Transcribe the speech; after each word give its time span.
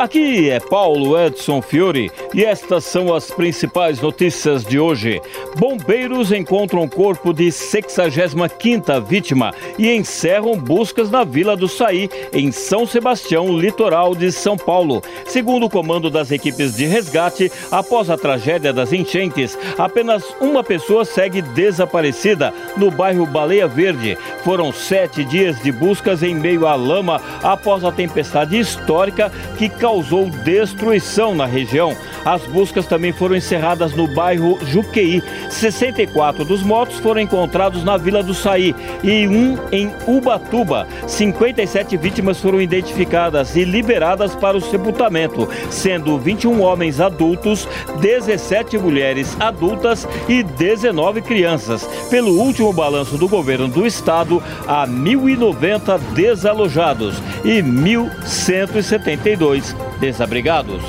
Aqui 0.00 0.48
é 0.48 0.58
Paulo 0.58 1.20
Edson 1.20 1.60
Fiore 1.60 2.10
e 2.32 2.42
estas 2.42 2.86
são 2.86 3.14
as 3.14 3.30
principais 3.30 4.00
notícias 4.00 4.64
de 4.64 4.80
hoje. 4.80 5.20
Bombeiros 5.58 6.32
encontram 6.32 6.88
corpo 6.88 7.34
de 7.34 7.48
65ª 7.48 8.98
vítima 8.98 9.52
e 9.78 9.94
encerram 9.94 10.56
buscas 10.56 11.10
na 11.10 11.22
Vila 11.22 11.54
do 11.54 11.68
Saí, 11.68 12.08
em 12.32 12.50
São 12.50 12.86
Sebastião, 12.86 13.58
litoral 13.58 14.14
de 14.14 14.32
São 14.32 14.56
Paulo. 14.56 15.02
Segundo 15.26 15.66
o 15.66 15.70
comando 15.70 16.08
das 16.08 16.30
equipes 16.30 16.76
de 16.76 16.86
resgate, 16.86 17.52
após 17.70 18.08
a 18.08 18.16
tragédia 18.16 18.72
das 18.72 18.94
enchentes, 18.94 19.58
apenas 19.76 20.24
uma 20.40 20.64
pessoa 20.64 21.04
segue 21.04 21.42
desaparecida 21.42 22.54
no 22.74 22.90
bairro 22.90 23.26
Baleia 23.26 23.68
Verde. 23.68 24.16
Foram 24.44 24.72
sete 24.72 25.22
dias 25.26 25.62
de 25.62 25.70
buscas 25.70 26.22
em 26.22 26.34
meio 26.34 26.66
à 26.66 26.74
lama 26.74 27.20
após 27.42 27.84
a 27.84 27.92
tempestade 27.92 28.58
histórica 28.58 29.30
que 29.58 29.68
causou 29.68 29.89
causou 29.90 30.30
destruição 30.30 31.34
na 31.34 31.46
região. 31.46 31.96
As 32.24 32.42
buscas 32.42 32.86
também 32.86 33.12
foram 33.12 33.34
encerradas 33.34 33.92
no 33.92 34.06
bairro 34.06 34.56
Juqueí. 34.64 35.20
64 35.48 36.44
dos 36.44 36.62
mortos 36.62 37.00
foram 37.00 37.20
encontrados 37.20 37.82
na 37.82 37.96
Vila 37.96 38.22
do 38.22 38.32
Saí 38.32 38.72
e 39.02 39.26
um 39.26 39.58
em 39.72 39.90
Ubatuba. 40.06 40.86
57 41.08 41.96
vítimas 41.96 42.38
foram 42.38 42.60
identificadas 42.60 43.56
e 43.56 43.64
liberadas 43.64 44.36
para 44.36 44.56
o 44.56 44.60
sepultamento, 44.60 45.48
sendo 45.70 46.16
21 46.18 46.62
homens 46.62 47.00
adultos, 47.00 47.66
17 48.00 48.78
mulheres 48.78 49.36
adultas 49.40 50.06
e 50.28 50.44
19 50.44 51.20
crianças. 51.22 51.84
Pelo 52.08 52.40
último 52.40 52.72
balanço 52.72 53.18
do 53.18 53.26
governo 53.26 53.66
do 53.66 53.84
estado, 53.84 54.40
há 54.68 54.86
1.090 54.86 55.98
desalojados 56.14 57.20
e 57.44 57.60
1.172 57.60 59.79
desabrigados. 60.00 60.82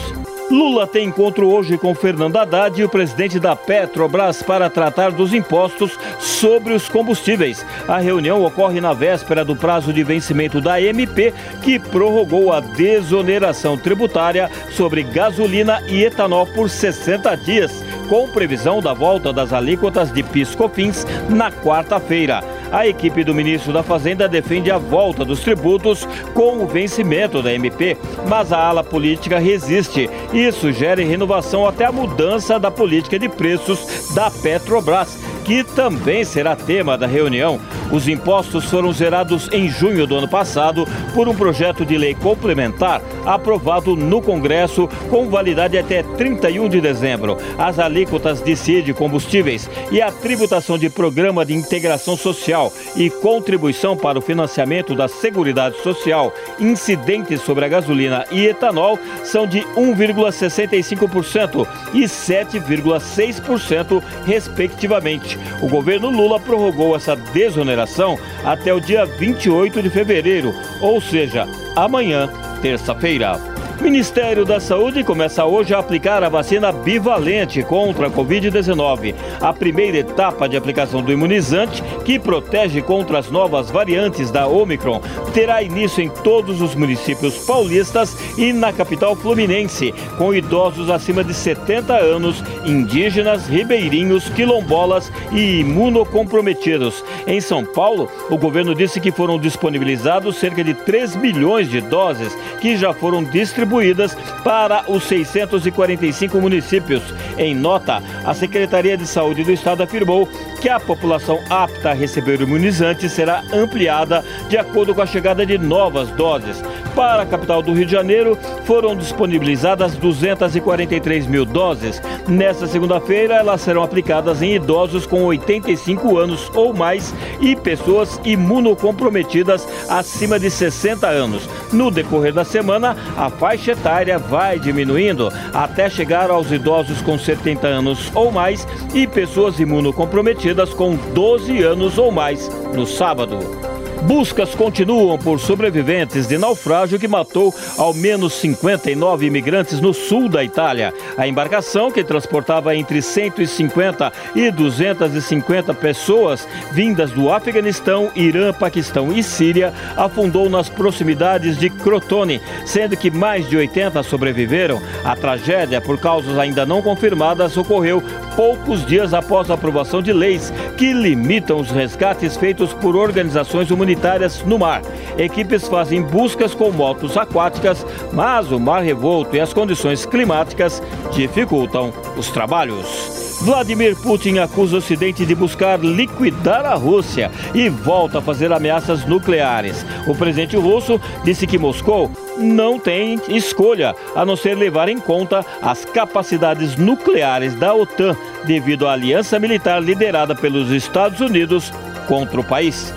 Lula 0.52 0.86
tem 0.86 1.08
encontro 1.08 1.48
hoje 1.48 1.78
com 1.78 1.96
Fernando 1.96 2.36
Haddad 2.36 2.80
e 2.80 2.84
o 2.84 2.90
presidente 2.90 3.40
da 3.40 3.56
Petrobras 3.56 4.44
para 4.44 4.70
tratar 4.70 5.10
dos 5.10 5.34
impostos 5.34 5.98
sobre 6.20 6.74
os 6.74 6.90
combustíveis. 6.90 7.66
A 7.88 8.00
reunião 8.00 8.44
ocorre 8.44 8.82
na 8.82 8.92
véspera 8.92 9.46
do 9.46 9.56
prazo 9.56 9.94
de 9.94 10.04
vencimento 10.04 10.60
da 10.60 10.82
MP, 10.82 11.34
que 11.62 11.80
prorrogou 11.80 12.52
a 12.52 12.60
desoneração 12.60 13.78
tributária 13.78 14.52
sobre 14.72 15.04
gasolina 15.04 15.82
e 15.88 16.04
etanol 16.04 16.46
por 16.46 16.70
60 16.70 17.34
dias, 17.38 17.82
com 18.10 18.28
previsão 18.28 18.82
da 18.82 18.94
volta 18.94 19.32
das 19.32 19.54
alíquotas 19.54 20.12
de 20.12 20.22
PIS/COFINS 20.22 21.06
na 21.30 21.50
quarta-feira. 21.50 22.44
A 22.72 22.88
equipe 22.88 23.24
do 23.24 23.36
ministro 23.36 23.74
da 23.74 23.84
Fazenda 23.84 24.30
defende 24.30 24.72
a 24.72 24.78
volta 24.78 25.26
dos 25.26 25.42
tributos 25.42 26.08
com 26.34 26.64
o 26.64 26.68
vencimento 26.68 27.42
da 27.42 27.54
MP, 27.54 27.98
mas 28.28 28.54
a 28.54 28.58
ala 28.58 28.84
política 28.84 29.40
resiste. 29.40 30.10
E 30.34 30.52
sugere 30.52 31.04
renovação 31.04 31.68
até 31.68 31.86
a 31.86 31.92
mudança 31.92 32.58
da 32.58 32.72
política 32.72 33.20
de 33.20 33.28
preços 33.28 34.14
da 34.16 34.32
Petrobras 34.32 35.31
que 35.44 35.64
também 35.64 36.24
será 36.24 36.56
tema 36.56 36.98
da 36.98 37.08
reunião. 37.08 37.60
Os 37.92 38.08
impostos 38.08 38.66
foram 38.66 38.94
zerados 38.94 39.50
em 39.52 39.70
junho 39.70 40.08
do 40.08 40.16
ano 40.16 40.28
passado 40.28 40.88
por 41.14 41.28
um 41.28 41.36
projeto 41.36 41.86
de 41.86 41.98
lei 41.98 42.16
complementar 42.16 43.02
aprovado 43.26 43.96
no 43.96 44.22
Congresso 44.22 44.88
com 45.10 45.30
validade 45.30 45.78
até 45.78 46.04
31 46.04 46.70
de 46.70 46.82
dezembro. 46.82 47.38
As 47.58 47.80
alíquotas 47.80 48.42
de 48.42 48.56
CID 48.56 48.94
combustíveis 48.94 49.70
e 49.92 50.02
a 50.02 50.12
tributação 50.12 50.78
de 50.78 50.90
programa 50.90 51.46
de 51.46 51.54
integração 51.54 52.16
social 52.16 52.72
e 52.96 53.10
contribuição 53.10 53.98
para 53.98 54.20
o 54.20 54.22
financiamento 54.22 54.96
da 54.96 55.08
Seguridade 55.08 55.82
Social 55.82 56.34
incidentes 56.60 57.42
sobre 57.42 57.66
a 57.66 57.68
gasolina 57.68 58.26
e 58.32 58.46
etanol 58.46 58.98
são 59.24 59.46
de 59.48 59.62
1,65% 59.76 61.68
e 61.94 62.04
7,6%, 62.04 64.02
respectivamente. 64.26 65.31
O 65.62 65.68
governo 65.68 66.10
Lula 66.10 66.40
prorrogou 66.40 66.96
essa 66.96 67.16
desoneração 67.16 68.18
até 68.44 68.74
o 68.74 68.80
dia 68.80 69.06
28 69.06 69.82
de 69.82 69.90
fevereiro, 69.90 70.54
ou 70.80 71.02
seja, 71.02 71.48
amanhã, 71.76 72.30
terça-feira. 72.62 73.51
Ministério 73.82 74.46
da 74.46 74.60
Saúde 74.60 75.04
começa 75.04 75.44
hoje 75.44 75.74
a 75.74 75.80
aplicar 75.80 76.24
a 76.24 76.30
vacina 76.30 76.72
bivalente 76.72 77.64
contra 77.64 78.08
a 78.08 78.12
Covid-19. 78.12 79.16
A 79.42 79.52
primeira 79.52 79.98
etapa 79.98 80.48
de 80.48 80.56
aplicação 80.56 81.02
do 81.02 81.12
imunizante, 81.12 81.82
que 82.06 82.20
protege 82.20 82.80
contra 82.84 83.18
as 83.18 83.32
novas 83.32 83.72
variantes 83.72 84.30
da 84.30 84.46
Omicron, 84.46 85.02
terá 85.34 85.64
início 85.64 86.04
em 86.04 86.10
todos 86.10 86.62
os 86.62 86.76
municípios 86.76 87.40
paulistas 87.40 88.16
e 88.38 88.54
na 88.54 88.72
capital 88.72 89.16
fluminense, 89.16 89.92
com 90.16 90.32
idosos 90.32 90.92
acima 90.92 91.24
de 91.24 91.34
70 91.34 91.96
anos, 91.96 92.44
indígenas, 92.64 93.48
ribeirinhos, 93.48 94.30
quilombolas 94.30 95.12
e 95.32 95.62
imunocomprometidos. 95.62 97.04
Em 97.26 97.42
São 97.42 97.66
Paulo, 97.66 98.08
o 98.30 98.38
governo 98.38 98.76
disse 98.76 99.00
que 99.00 99.12
foram 99.12 99.40
disponibilizados 99.40 100.38
cerca 100.38 100.64
de 100.64 100.76
3 100.76 101.16
milhões 101.16 101.68
de 101.68 101.82
doses 101.82 102.38
que 102.62 102.78
já 102.78 102.94
foram 102.94 103.24
distribuídas 103.24 103.71
distribuídas 103.72 104.16
para 104.44 104.84
os 104.92 105.04
645 105.04 106.42
municípios. 106.42 107.02
Em 107.38 107.56
nota, 107.56 108.04
a 108.26 108.34
Secretaria 108.34 108.98
de 108.98 109.08
Saúde 109.08 109.44
do 109.44 109.52
Estado 109.52 109.84
afirmou 109.84 110.28
que 110.60 110.68
a 110.70 110.80
população 110.80 111.40
apta 111.50 111.92
a 111.92 111.94
receber 111.94 112.40
o 112.40 112.44
imunizante 112.44 113.10
será 113.10 113.44
ampliada 113.54 114.24
de 114.50 114.58
acordo 114.58 114.94
com 114.94 115.02
a 115.02 115.06
chegada 115.06 115.46
de 115.46 115.58
novas 115.58 116.10
doses. 116.12 116.62
Para 116.96 117.22
a 117.22 117.26
capital 117.26 117.62
do 117.62 117.74
Rio 117.74 117.86
de 117.86 117.92
Janeiro, 117.94 118.38
foram 118.66 118.96
disponibilizadas 118.96 119.96
243 119.96 121.26
mil 121.26 121.46
doses. 121.46 122.02
Nesta 122.28 122.68
segunda-feira, 122.68 123.36
elas 123.36 123.62
serão 123.62 123.82
aplicadas 123.82 124.42
em 124.42 124.56
idosos 124.56 125.06
com 125.06 125.24
85 125.24 126.18
anos 126.18 126.52
ou 126.54 126.74
mais 126.74 127.14
e 127.40 127.56
pessoas 127.56 128.20
imunocomprometidas 128.26 129.66
acima 129.90 130.38
de 130.38 130.50
60 130.50 131.08
anos. 131.08 131.50
No 131.72 131.90
decorrer 131.90 132.34
da 132.34 132.44
semana, 132.44 132.98
a 133.18 133.30
faixa 133.30 133.61
etária 133.70 134.18
vai 134.18 134.58
diminuindo 134.60 135.30
até 135.54 135.90
chegar 135.90 136.32
aos 136.32 136.52
idosos 136.52 137.02
com 137.02 137.18
70 137.18 137.68
anos 137.68 138.12
ou 138.16 138.32
mais 138.32 138.68
e 138.94 139.06
pessoas 139.06 139.60
imunocomprometidas 139.60 140.74
com 140.74 140.96
12 140.96 141.62
anos 141.62 141.98
ou 141.98 142.12
mais 142.12 142.50
no 142.74 142.88
sábado. 142.88 143.71
Buscas 144.04 144.56
continuam 144.56 145.16
por 145.18 145.40
sobreviventes 145.40 146.28
de 146.28 146.36
naufrágio 146.36 146.98
que 146.98 147.08
matou 147.08 147.54
ao 147.78 147.94
menos 147.94 148.34
59 148.34 149.28
imigrantes 149.28 149.80
no 149.80 149.94
sul 149.94 150.28
da 150.28 150.44
Itália. 150.44 150.92
A 151.16 151.28
embarcação, 151.28 151.92
que 151.92 152.04
transportava 152.04 152.76
entre 152.76 153.00
150 153.00 154.12
e 154.36 154.50
250 154.50 155.74
pessoas 155.76 156.48
vindas 156.72 157.12
do 157.12 157.32
Afeganistão, 157.32 158.12
Irã, 158.16 158.52
Paquistão 158.52 159.14
e 159.14 159.22
Síria, 159.22 159.72
afundou 159.96 160.50
nas 160.50 160.68
proximidades 160.68 161.58
de 161.58 161.70
Crotone, 161.70 162.42
sendo 162.66 162.98
que 162.98 163.12
mais 163.12 163.48
de 163.48 163.56
80 163.56 164.02
sobreviveram. 164.02 164.82
A 165.04 165.16
tragédia, 165.16 165.80
por 165.80 166.00
causas 166.00 166.40
ainda 166.40 166.66
não 166.66 166.82
confirmadas, 166.82 167.56
ocorreu 167.56 168.02
poucos 168.36 168.84
dias 168.84 169.14
após 169.14 169.52
a 169.52 169.54
aprovação 169.54 170.02
de 170.02 170.12
leis 170.12 170.52
que 170.76 170.92
limitam 170.92 171.60
os 171.60 171.70
resgates 171.70 172.36
feitos 172.36 172.74
por 172.74 172.96
organizações 172.96 173.70
humanitárias 173.70 173.91
comunitárias 173.92 174.44
no 174.44 174.58
mar. 174.58 174.82
Equipes 175.18 175.68
fazem 175.68 176.02
buscas 176.02 176.54
com 176.54 176.72
motos 176.72 177.18
aquáticas, 177.18 177.86
mas 178.14 178.52
o 178.52 178.60
mar 178.60 178.82
revolto 178.82 179.36
e 179.36 179.40
as 179.40 179.54
condições 179.54 180.06
climáticas 180.06 180.82
dificultam 181.12 181.94
os 182.18 182.30
trabalhos. 182.30 183.20
Vladimir 183.42 183.96
Putin 183.98 184.38
acusa 184.38 184.76
o 184.76 184.78
Ocidente 184.78 185.26
de 185.26 185.34
buscar 185.34 185.80
liquidar 185.80 186.64
a 186.64 186.76
Rússia 186.76 187.32
e 187.56 187.70
volta 187.70 188.20
a 188.20 188.22
fazer 188.22 188.54
ameaças 188.54 189.04
nucleares. 189.06 189.84
O 190.08 190.14
presidente 190.14 190.56
russo 190.56 191.02
disse 191.24 191.48
que 191.48 191.58
Moscou 191.58 192.12
não 192.38 192.80
tem 192.80 193.20
escolha 193.30 193.96
a 194.16 194.24
não 194.24 194.36
ser 194.36 194.56
levar 194.56 194.90
em 194.90 195.00
conta 195.00 195.44
as 195.60 195.84
capacidades 195.86 196.76
nucleares 196.76 197.56
da 197.56 197.74
OTAN 197.74 198.16
devido 198.46 198.88
à 198.88 198.94
aliança 198.94 199.40
militar 199.40 199.82
liderada 199.82 200.36
pelos 200.36 200.70
Estados 200.70 201.20
Unidos 201.20 201.74
contra 202.08 202.40
o 202.40 202.44
país. 202.44 202.94